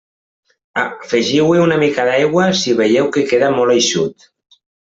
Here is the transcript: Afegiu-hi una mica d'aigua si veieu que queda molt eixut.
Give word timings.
Afegiu-hi 0.83 1.61
una 1.65 1.77
mica 1.85 2.07
d'aigua 2.09 2.49
si 2.63 2.75
veieu 2.83 3.15
que 3.19 3.27
queda 3.33 3.55
molt 3.61 3.79
eixut. 3.79 4.31